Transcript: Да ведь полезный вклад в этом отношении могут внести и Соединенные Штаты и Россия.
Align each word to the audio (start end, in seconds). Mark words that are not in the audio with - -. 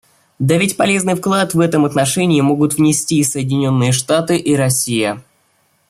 Да 0.39 0.57
ведь 0.57 0.77
полезный 0.77 1.13
вклад 1.13 1.53
в 1.53 1.59
этом 1.59 1.85
отношении 1.85 2.41
могут 2.41 2.73
внести 2.73 3.19
и 3.19 3.23
Соединенные 3.23 3.91
Штаты 3.91 4.35
и 4.35 4.55
Россия. 4.55 5.23